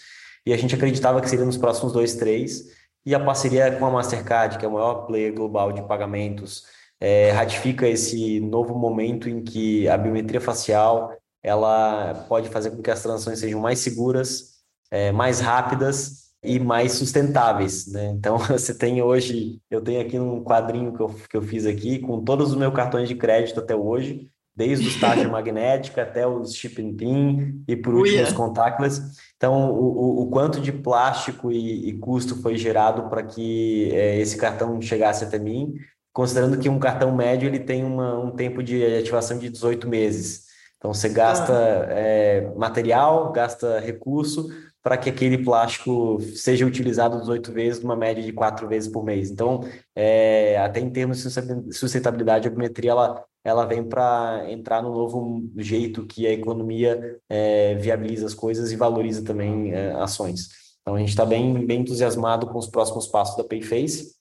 [0.45, 2.77] e a gente acreditava que seria nos próximos 2, 3.
[3.05, 6.63] E a parceria com a Mastercard, que é o maior player global de pagamentos,
[6.99, 12.91] é, ratifica esse novo momento em que a biometria facial ela pode fazer com que
[12.91, 14.57] as transações sejam mais seguras,
[14.91, 18.07] é, mais rápidas e mais sustentáveis, né?
[18.07, 21.99] Então, você tem hoje, eu tenho aqui um quadrinho que eu, que eu fiz aqui
[21.99, 26.55] com todos os meus cartões de crédito até hoje, desde os taxa magnética até os
[26.55, 29.01] chip and pin e por último os contactless.
[29.35, 34.19] Então, o, o, o quanto de plástico e, e custo foi gerado para que é,
[34.19, 35.75] esse cartão chegasse até mim,
[36.11, 40.47] considerando que um cartão médio ele tem uma, um tempo de ativação de 18 meses.
[40.77, 41.87] Então, você gasta ah.
[41.89, 44.49] é, material, gasta recurso,
[44.87, 49.29] para que aquele plástico seja utilizado 18 vezes, numa média de quatro vezes por mês.
[49.29, 49.59] Então,
[49.93, 55.43] é, até em termos de sustentabilidade, a biometria ela, ela vem para entrar no novo
[55.57, 60.47] jeito que a economia é, viabiliza as coisas e valoriza também é, ações.
[60.79, 64.15] Então, a gente está bem, bem entusiasmado com os próximos passos da Payface.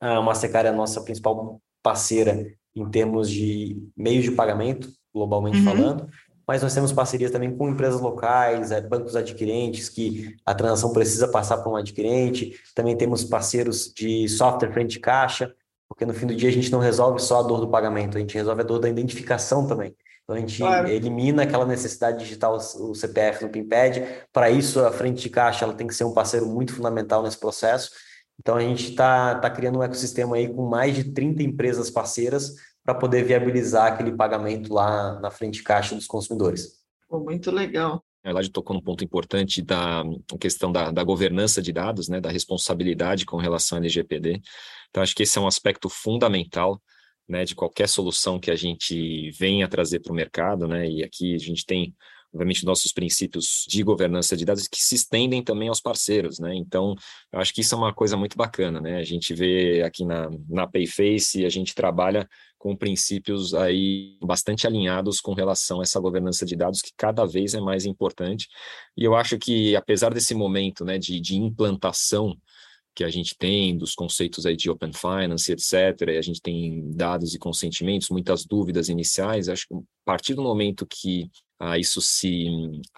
[0.00, 5.64] A Mastercard é a nossa principal parceira em termos de meios de pagamento, globalmente uhum.
[5.64, 6.08] falando
[6.50, 11.28] mas nós temos parcerias também com empresas locais, é, bancos adquirentes, que a transação precisa
[11.28, 12.60] passar por um adquirente.
[12.74, 15.54] Também temos parceiros de software frente de caixa,
[15.88, 18.20] porque no fim do dia a gente não resolve só a dor do pagamento, a
[18.20, 19.94] gente resolve a dor da identificação também.
[20.24, 20.88] Então a gente claro.
[20.88, 24.04] elimina aquela necessidade de digitar o CPF no PIMPAD.
[24.32, 27.38] Para isso, a frente de caixa ela tem que ser um parceiro muito fundamental nesse
[27.38, 27.92] processo.
[28.40, 32.56] Então a gente está tá criando um ecossistema aí com mais de 30 empresas parceiras
[32.84, 36.80] para poder viabilizar aquele pagamento lá na frente de caixa dos consumidores.
[37.10, 38.02] muito legal.
[38.22, 40.02] Na verdade, tocou num ponto importante da
[40.38, 44.42] questão da, da, governança de dados, né, da responsabilidade com relação ao LGPD.
[44.90, 46.80] Então, acho que esse é um aspecto fundamental
[47.26, 51.34] né, de qualquer solução que a gente venha trazer para o mercado, né, e aqui
[51.34, 51.94] a gente tem
[52.32, 56.54] obviamente, nossos princípios de governança de dados que se estendem também aos parceiros, né?
[56.54, 56.94] Então,
[57.32, 58.98] eu acho que isso é uma coisa muito bacana, né?
[58.98, 65.20] A gente vê aqui na, na Payface, a gente trabalha com princípios aí bastante alinhados
[65.20, 68.48] com relação a essa governança de dados que cada vez é mais importante.
[68.96, 72.36] E eu acho que, apesar desse momento né, de, de implantação
[72.94, 77.34] que a gente tem dos conceitos aí de Open Finance, etc., a gente tem dados
[77.34, 82.46] e consentimentos, muitas dúvidas iniciais, acho que a partir do momento que a isso se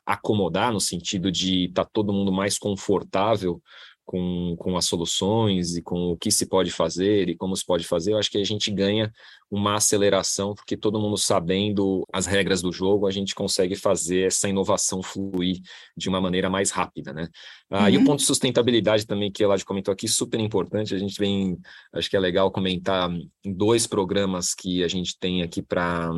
[0.07, 3.61] acomodar, no sentido de estar tá todo mundo mais confortável
[4.05, 7.85] com, com as soluções e com o que se pode fazer e como se pode
[7.85, 9.12] fazer, eu acho que a gente ganha
[9.51, 14.49] uma aceleração, porque todo mundo sabendo as regras do jogo, a gente consegue fazer essa
[14.49, 15.61] inovação fluir
[15.95, 17.29] de uma maneira mais rápida, né?
[17.71, 17.88] Ah, uhum.
[17.91, 18.07] E o uhum.
[18.07, 21.59] ponto de sustentabilidade também, que ela comentou aqui, super importante, a gente vem,
[21.93, 23.11] acho que é legal comentar
[23.45, 26.11] dois programas que a gente tem aqui para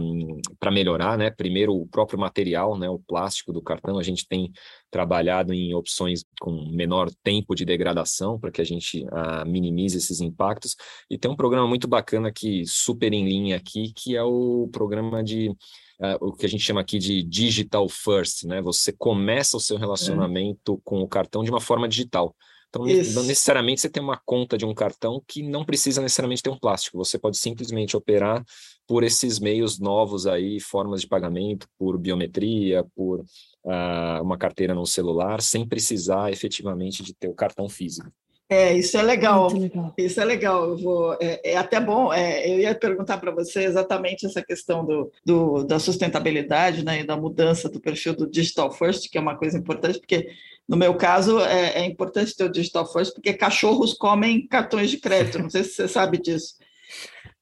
[0.70, 1.28] melhorar, né?
[1.28, 2.88] Primeiro, o próprio material, né?
[2.88, 4.52] O plástico do cartão, a gente tem
[4.94, 10.20] trabalhado em opções com menor tempo de degradação para que a gente uh, minimize esses
[10.20, 10.76] impactos.
[11.10, 15.20] E tem um programa muito bacana que super em linha aqui, que é o programa
[15.20, 18.62] de uh, o que a gente chama aqui de digital first, né?
[18.62, 20.80] Você começa o seu relacionamento é.
[20.84, 22.32] com o cartão de uma forma digital.
[22.74, 23.14] Então, Isso.
[23.14, 26.58] não necessariamente você tem uma conta de um cartão que não precisa necessariamente ter um
[26.58, 26.98] plástico.
[26.98, 28.44] Você pode simplesmente operar
[28.84, 34.84] por esses meios novos aí, formas de pagamento, por biometria, por uh, uma carteira no
[34.84, 38.10] celular, sem precisar efetivamente de ter o cartão físico.
[38.48, 39.50] É, isso é legal.
[39.52, 39.94] legal.
[39.96, 40.70] Isso é legal.
[40.70, 42.12] Eu vou, é, é até bom.
[42.12, 47.06] É, eu ia perguntar para você exatamente essa questão do, do, da sustentabilidade né, e
[47.06, 50.28] da mudança do perfil do Digital First, que é uma coisa importante, porque
[50.68, 54.98] no meu caso é, é importante ter o Digital First, porque cachorros comem cartões de
[54.98, 55.38] crédito.
[55.38, 56.54] Não sei se você sabe disso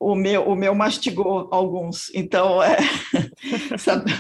[0.03, 2.11] o meu, o meu mastigou alguns.
[2.13, 2.77] Então, é,
[3.79, 4.13] saber,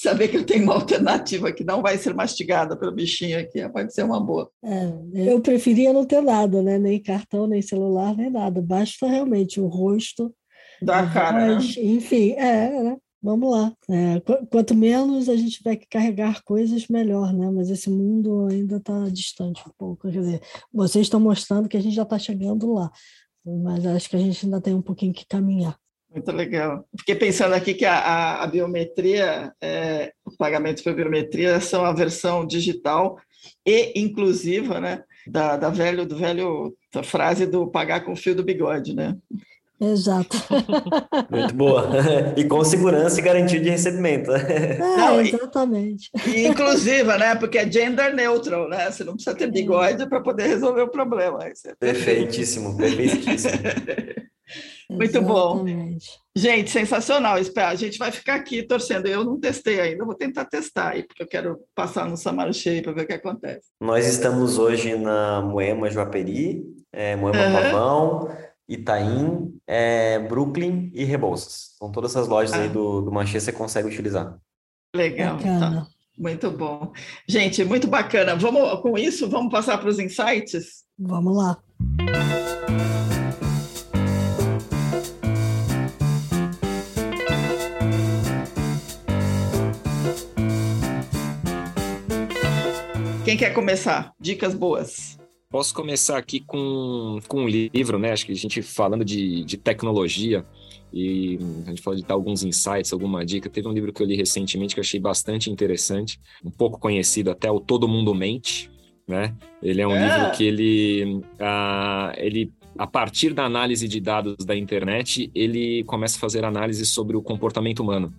[0.00, 3.92] saber, que eu tenho uma alternativa que não vai ser mastigada pelo bichinho aqui pode
[3.92, 4.50] ser uma boa.
[4.64, 4.92] É,
[5.32, 6.78] eu preferia não ter nada, né?
[6.78, 8.62] nem cartão, nem celular, nem nada.
[8.62, 10.34] Basta realmente o rosto.
[10.80, 11.56] Da cara.
[11.56, 11.64] Né?
[11.78, 12.96] Enfim, é, né?
[13.20, 13.72] Vamos lá.
[13.90, 17.50] É, quanto menos a gente tiver que carregar coisas, melhor, né?
[17.50, 20.08] Mas esse mundo ainda está distante um pouco.
[20.08, 20.40] Quer dizer,
[20.72, 22.90] vocês estão mostrando que a gente já está chegando lá
[23.56, 25.76] mas acho que a gente ainda tem um pouquinho que caminhar.
[26.18, 26.84] Muito legal.
[26.98, 31.92] Fiquei pensando aqui que a, a, a biometria, é, o pagamento por biometria são a
[31.92, 33.16] versão digital
[33.64, 38.34] e inclusiva, né, da, da velho, do velho da frase do pagar com o fio
[38.34, 39.16] do bigode, né?
[39.80, 40.36] Exato.
[41.30, 41.88] Muito boa.
[42.36, 44.32] E com segurança e garantia de recebimento.
[44.32, 46.10] É, não, exatamente.
[46.26, 47.36] E, inclusiva, né?
[47.36, 48.90] Porque é gender neutral, né?
[48.90, 51.38] Você não precisa ter bigode para poder resolver o problema.
[51.44, 53.52] É perfeitíssimo, perfeitíssimo.
[54.90, 55.64] Muito bom.
[56.34, 57.36] Gente, sensacional.
[57.36, 59.06] A gente vai ficar aqui torcendo.
[59.06, 62.92] Eu não testei ainda, vou tentar testar aí, porque eu quero passar no Samarchei para
[62.92, 63.68] ver o que acontece.
[63.80, 67.52] Nós estamos hoje na Moema Joaperi, é, Moema uhum.
[67.52, 68.28] Pavão
[68.68, 71.74] Itaim, é, Brooklyn e Rebouças.
[71.78, 72.62] São todas essas lojas ah.
[72.62, 74.36] aí do, do Manchester você consegue utilizar.
[74.94, 75.38] Legal.
[75.38, 75.86] Tá.
[76.16, 76.92] Muito bom.
[77.26, 78.34] Gente, muito bacana.
[78.36, 80.84] Vamos com isso, vamos passar para os insights?
[80.98, 81.58] Vamos lá.
[93.28, 94.14] Quem quer começar?
[94.18, 95.18] Dicas boas.
[95.50, 98.10] Posso começar aqui com, com um livro, né?
[98.10, 100.46] Acho que a gente falando de, de tecnologia
[100.90, 103.50] e a gente falou de dar alguns insights, alguma dica.
[103.50, 107.30] Teve um livro que eu li recentemente que eu achei bastante interessante, um pouco conhecido
[107.30, 108.70] até, o Todo Mundo Mente,
[109.06, 109.36] né?
[109.62, 110.08] Ele é um é.
[110.08, 116.16] livro que ele, ah, ele, a partir da análise de dados da internet, ele começa
[116.16, 118.10] a fazer análise sobre o comportamento humano.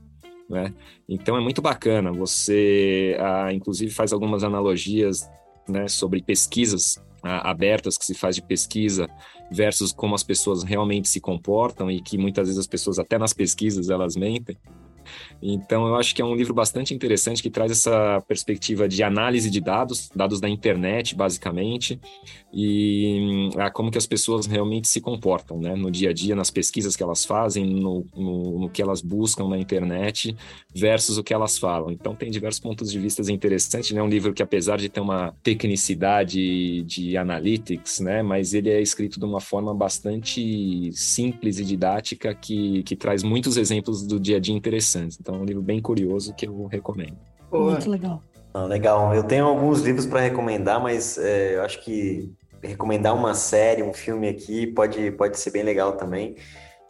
[0.50, 0.74] Né?
[1.08, 2.12] Então é muito bacana.
[2.12, 5.30] Você, ah, inclusive, faz algumas analogias
[5.68, 9.08] né, sobre pesquisas abertas que se faz de pesquisa
[9.52, 13.34] versus como as pessoas realmente se comportam e que muitas vezes as pessoas até nas
[13.34, 14.58] pesquisas elas mentem.
[15.42, 19.50] Então, eu acho que é um livro bastante interessante que traz essa perspectiva de análise
[19.50, 22.00] de dados, dados da internet, basicamente,
[22.54, 26.50] e a como que as pessoas realmente se comportam, né, no dia a dia, nas
[26.50, 30.36] pesquisas que elas fazem, no, no, no que elas buscam na internet,
[30.74, 31.92] versus o que elas falam.
[31.92, 35.34] Então, tem diversos pontos de vista interessantes, né, um livro que, apesar de ter uma
[35.44, 42.34] tecnicidade de analytics, né, mas ele é escrito de uma forma bastante simples e didática
[42.34, 44.56] que, que traz muitos exemplos do dia a dia
[45.00, 45.18] interessantes.
[45.20, 47.18] Então, é um livro bem curioso que eu recomendo.
[47.52, 48.22] Muito legal.
[48.54, 49.14] Ah, legal.
[49.16, 52.32] Eu tenho alguns livros para recomendar, mas é, eu acho que
[52.62, 56.36] recomendar uma série, um filme aqui pode, pode ser bem legal também.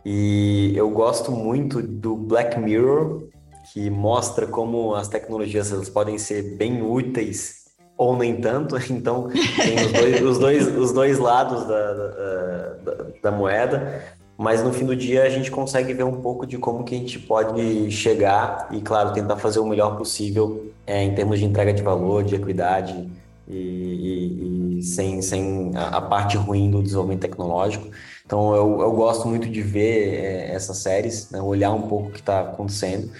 [0.05, 3.27] E eu gosto muito do Black Mirror,
[3.73, 7.59] que mostra como as tecnologias elas podem ser bem úteis
[7.97, 8.75] ou nem tanto.
[8.89, 14.01] Então, tem os dois, os dois, os dois lados da, da, da, moeda.
[14.39, 16.97] Mas no fim do dia a gente consegue ver um pouco de como que a
[16.97, 21.73] gente pode chegar e, claro, tentar fazer o melhor possível é, em termos de entrega
[21.73, 23.11] de valor, de equidade
[23.45, 27.89] e, e, e sem, sem a, a, parte ruim do desenvolvimento tecnológico.
[28.25, 32.11] Então eu, eu gosto muito de ver é, essas séries, né, olhar um pouco o
[32.13, 33.11] que está acontecendo.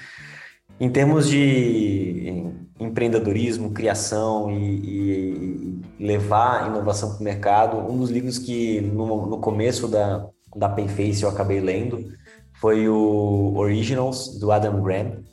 [0.80, 2.46] em termos de
[2.80, 9.38] empreendedorismo, criação e, e levar inovação para o mercado, um dos livros que no, no
[9.40, 10.30] começo da,
[10.60, 12.12] da Penface eu acabei lendo
[12.60, 15.24] foi o Originals, do Adam Grant.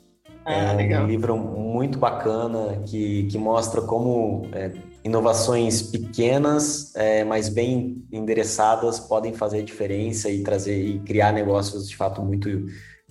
[0.45, 1.03] Ah, é legal.
[1.03, 4.71] um livro muito bacana que, que mostra como é,
[5.03, 11.97] inovações pequenas, é, mas bem endereçadas, podem fazer diferença e trazer e criar negócios de
[11.97, 12.47] fato muito,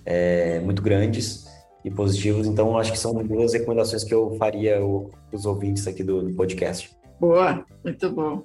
[0.06, 1.44] é, muito grandes
[1.84, 2.46] e positivos.
[2.46, 4.80] Então, acho que são duas recomendações que eu faria
[5.30, 6.96] os ouvintes aqui do, do podcast.
[7.20, 8.42] Boa, muito bom.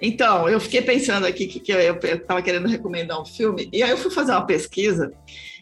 [0.00, 3.90] Então, eu fiquei pensando aqui que, que eu estava querendo recomendar um filme, e aí
[3.90, 5.12] eu fui fazer uma pesquisa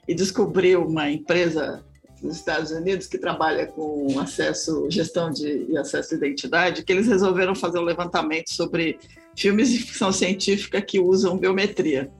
[0.06, 1.84] e descobri uma empresa
[2.22, 7.06] nos Estados Unidos que trabalha com acesso, gestão de e acesso à identidade, que eles
[7.06, 8.98] resolveram fazer um levantamento sobre
[9.36, 12.10] filmes de ficção científica que usam biometria.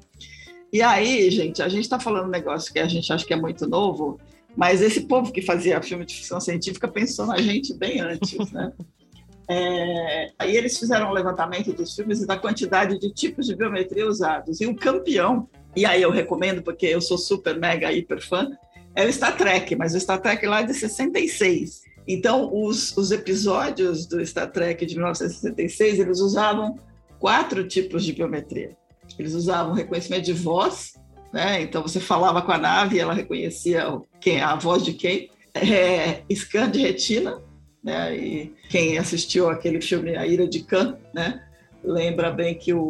[0.73, 3.37] E aí, gente, a gente está falando um negócio que a gente acha que é
[3.37, 4.21] muito novo,
[4.57, 8.73] mas esse povo que fazia filme de ficção científica pensou na gente bem antes, né?
[9.49, 14.07] É, aí eles fizeram um levantamento dos filmes e da quantidade de tipos de biometria
[14.07, 14.61] usados.
[14.61, 18.51] E o campeão, e aí eu recomendo porque eu sou super, mega, hiper fã,
[18.95, 21.83] é o Star Trek, mas o Star Trek lá é de 66.
[22.09, 26.79] Então, os, os episódios do Star Trek de 1966, eles usavam
[27.19, 28.77] quatro tipos de biometria.
[29.19, 30.95] Eles usavam reconhecimento de voz,
[31.33, 31.61] né?
[31.61, 33.85] Então você falava com a nave e ela reconhecia
[34.21, 35.31] quem, a voz de quem.
[35.55, 37.41] É, scan de retina,
[37.87, 38.17] né?
[38.17, 41.41] E quem assistiu aquele filme A Ira de Khan, né?
[41.85, 42.81] Lembra bem que o,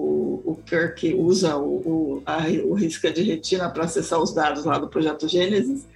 [0.42, 4.78] o Kirk usa o, o, a, o risca de retina para acessar os dados lá
[4.78, 5.86] do projeto Gênesis.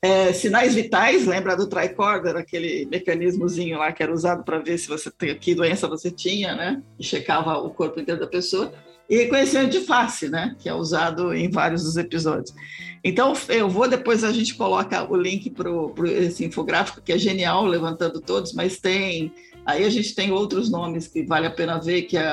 [0.00, 4.88] É, sinais vitais, lembra do tricorder, aquele mecanismozinho lá que era usado para ver se
[4.88, 6.82] você tem que doença você tinha, né?
[6.98, 8.72] E checava o corpo inteiro da pessoa.
[9.08, 10.54] E reconhecimento de face, né?
[10.58, 12.54] Que é usado em vários dos episódios.
[13.02, 15.70] Então, eu vou depois a gente coloca o link para
[16.10, 19.32] esse infográfico que é genial, levantando todos, mas tem
[19.68, 22.32] Aí a gente tem outros nomes que vale a pena ver, que é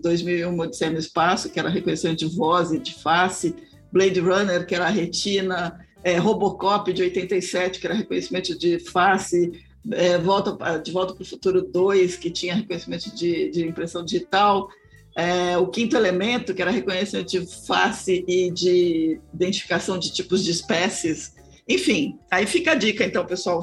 [0.00, 3.54] 2001 Odisseia no Espaço, que era reconhecimento de voz e de face,
[3.92, 9.52] Blade Runner, que era retina, é, Robocop de 87, que era reconhecimento de face,
[9.92, 14.68] é, volta, de Volta para o Futuro 2, que tinha reconhecimento de, de impressão digital,
[15.14, 20.50] é, o quinto elemento, que era reconhecimento de face e de identificação de tipos de
[20.50, 21.34] espécies.
[21.68, 23.60] Enfim, aí fica a dica, então, pessoal,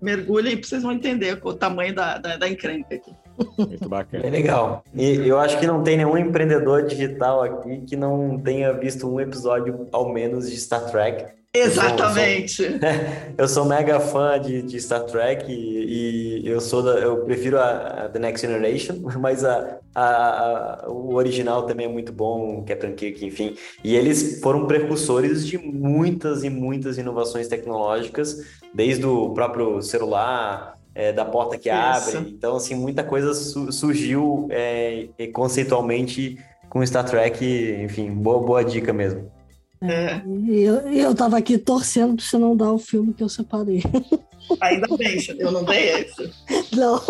[0.00, 3.12] mergulhem para vocês vão entender o tamanho da, da, da encrenca aqui.
[3.56, 4.26] Muito bacana.
[4.26, 4.84] É legal.
[4.94, 9.18] E eu acho que não tem nenhum empreendedor digital aqui que não tenha visto um
[9.18, 12.62] episódio, ao menos, de Star Trek Exatamente.
[12.62, 12.78] Eu sou,
[13.38, 17.58] eu sou mega fã de, de Star Trek e, e, eu sou da, eu prefiro
[17.58, 22.94] a, a, The Next Generation, mas a, a, o original também é muito bom, Captain
[22.94, 23.56] Kirk, enfim.
[23.82, 28.36] E eles foram precursores de muitas e muitas inovações tecnológicas,
[28.72, 32.16] desde o próprio celular, é, da porta que Isso.
[32.16, 32.30] abre.
[32.30, 36.38] Então, assim, muita coisa su surgiu é, conceitualmente
[36.68, 37.44] com Star Trek,
[37.82, 39.39] enfim, boa, boa dica mesmo.
[39.82, 40.20] É.
[40.48, 43.82] Eu, eu tava aqui torcendo para você não dar o filme que eu separei.
[44.60, 46.30] Ainda bem, eu não dei esse.
[46.76, 47.00] Não.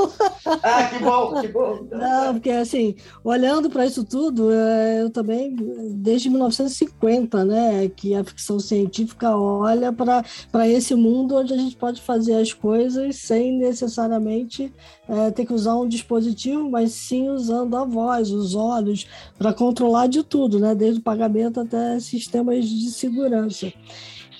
[0.62, 1.86] Ah, que bom, que bom.
[1.90, 5.54] Não, porque assim, olhando para isso tudo, é, eu também,
[5.92, 12.00] desde 1950, né, que a ficção científica olha para esse mundo onde a gente pode
[12.00, 14.72] fazer as coisas sem necessariamente
[15.08, 19.06] é, ter que usar um dispositivo, mas sim usando a voz, os olhos,
[19.38, 23.72] para controlar de tudo, né, desde o pagamento até sistemas de segurança.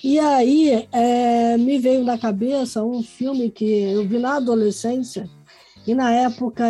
[0.03, 5.29] E aí é, me veio na cabeça um filme que eu vi na adolescência,
[5.85, 6.65] e na época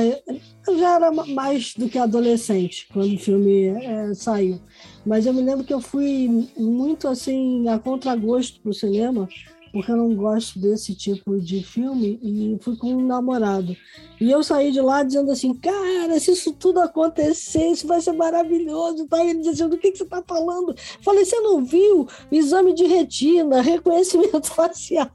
[0.68, 4.60] eu já era mais do que adolescente quando o filme é, saiu.
[5.06, 9.28] Mas eu me lembro que eu fui muito assim a contragosto para o cinema,
[9.72, 13.76] porque eu não gosto desse tipo de filme, e fui com um namorado.
[14.20, 18.12] E eu saí de lá dizendo assim, cara, se isso tudo acontecer, isso vai ser
[18.12, 19.08] maravilhoso.
[19.08, 19.24] Tá?
[19.24, 20.76] Ele dizia do que, que você está falando?
[21.02, 22.08] Falei, você não viu?
[22.32, 25.12] Exame de retina, reconhecimento facial.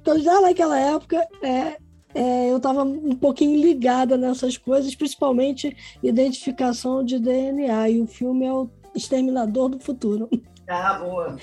[0.00, 1.76] Então, já naquela época, é,
[2.14, 7.90] é, eu estava um pouquinho ligada nessas coisas, principalmente identificação de DNA.
[7.90, 10.30] E o filme é o Exterminador do Futuro.
[10.68, 11.36] Ah, boa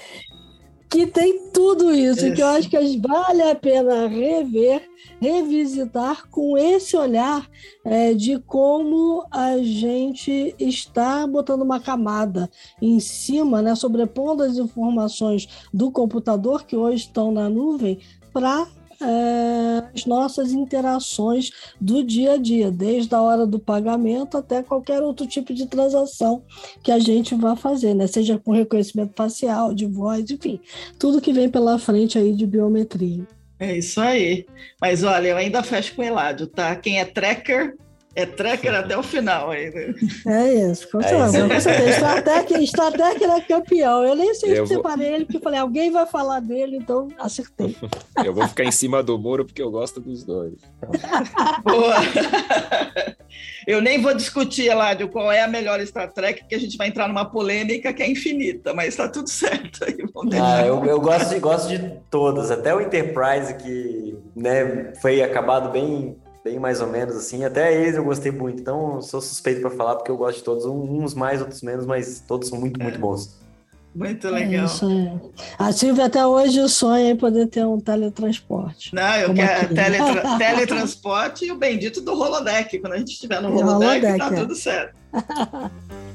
[0.92, 4.90] que tem tudo isso, isso, que eu acho que vale a pena rever,
[5.22, 7.50] revisitar com esse olhar
[7.86, 12.50] é, de como a gente está botando uma camada
[12.82, 18.00] em cima, né, sobrepondo as informações do computador que hoje estão na nuvem
[18.34, 18.68] para
[19.02, 25.02] é, as nossas interações do dia a dia, desde a hora do pagamento até qualquer
[25.02, 26.44] outro tipo de transação
[26.84, 28.08] que a gente vá fazer, né?
[28.08, 30.60] seja com reconhecimento facial, de voz, enfim,
[31.00, 33.28] tudo que vem pela frente aí de biometria.
[33.60, 34.46] É isso aí.
[34.80, 36.76] Mas olha, eu ainda fecho com o Eládio, tá?
[36.76, 37.76] Quem é tracker
[38.14, 39.96] é tracker até o final ainda.
[40.28, 41.72] É isso, com certeza.
[41.72, 44.04] É Star Trek, Star Trek era campeão.
[44.04, 47.76] Eu nem sei se separei ele, porque falei, alguém vai falar dele, então acertei.
[48.24, 50.54] Eu vou ficar em cima do muro porque eu gosto dos dois.
[51.64, 51.96] Boa!
[53.66, 56.88] Eu nem vou discutir, Eládio, qual é a melhor Star Trek, porque a gente vai
[56.88, 59.84] entrar numa polêmica que é infinita, mas está tudo certo.
[59.84, 59.96] Aí,
[60.40, 65.72] ah, eu, eu gosto, de, gosto de todas, até o Enterprise, que né, foi acabado
[65.72, 67.44] bem bem mais ou menos assim.
[67.44, 70.66] Até eles eu gostei muito, então sou suspeito para falar porque eu gosto de todos,
[70.66, 73.40] uns mais, outros menos, mas todos são muito, muito bons.
[73.94, 74.66] Muito é legal.
[74.66, 75.20] É
[75.60, 78.96] A Silvia até hoje sonha em poder ter um teletransporte.
[78.96, 82.80] Não, eu quero teletra teletransporte e o bendito do holodeck.
[82.80, 84.40] Quando a gente estiver no holodeck, holodeck tá é.
[84.40, 84.96] tudo certo.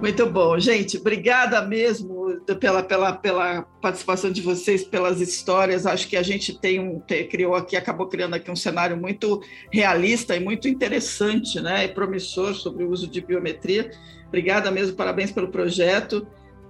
[0.00, 0.96] Muito bom, gente.
[0.96, 5.86] Obrigada mesmo pela, pela, pela participação de vocês, pelas histórias.
[5.86, 9.42] Acho que a gente tem um criou aqui, acabou criando aqui um cenário muito
[9.72, 11.84] realista e muito interessante, né?
[11.84, 13.90] E promissor sobre o uso de biometria.
[14.28, 16.26] Obrigada mesmo, parabéns pelo projeto.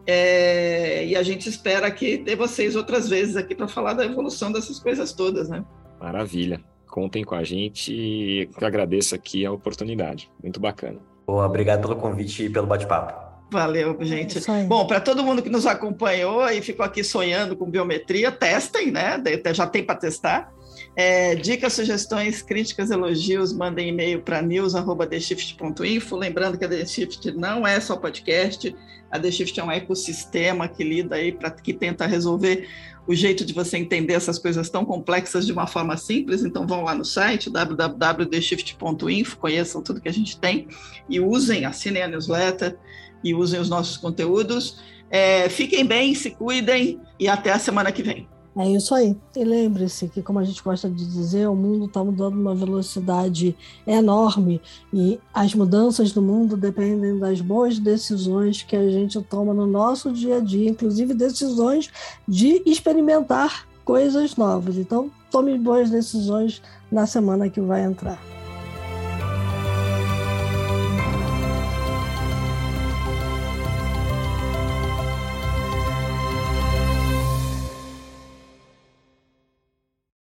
[0.06, 4.50] É, e a gente espera que ter vocês outras vezes aqui para falar da evolução
[4.50, 5.62] dessas coisas todas, né?
[6.00, 6.62] Maravilha.
[6.86, 10.30] Contem com a gente e agradeço aqui a oportunidade.
[10.42, 11.17] Muito bacana.
[11.28, 13.28] Boa, obrigado pelo convite e pelo bate-papo.
[13.50, 14.40] Valeu, gente.
[14.66, 19.22] Bom, para todo mundo que nos acompanhou e ficou aqui sonhando com biometria, testem, né?
[19.52, 20.50] Já tem para testar.
[20.96, 26.16] É, dicas, sugestões, críticas, elogios, mandem e-mail para news.theshift.info.
[26.16, 28.74] Lembrando que a The Shift não é só podcast,
[29.10, 32.68] a The Shift é um ecossistema que lida aí, para que tenta resolver
[33.06, 36.44] o jeito de você entender essas coisas tão complexas de uma forma simples.
[36.44, 40.68] Então vão lá no site www.theshift.info, conheçam tudo que a gente tem
[41.08, 42.76] e usem, assinem a newsletter
[43.24, 44.78] e usem os nossos conteúdos.
[45.10, 48.28] É, fiquem bem, se cuidem e até a semana que vem.
[48.56, 49.16] É isso aí.
[49.36, 53.56] E lembre-se que, como a gente gosta de dizer, o mundo está mudando uma velocidade
[53.86, 54.60] enorme
[54.92, 60.12] e as mudanças do mundo dependem das boas decisões que a gente toma no nosso
[60.12, 61.90] dia a dia, inclusive decisões
[62.26, 64.76] de experimentar coisas novas.
[64.76, 68.37] Então, tome boas decisões na semana que vai entrar.